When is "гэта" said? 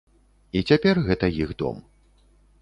1.09-1.29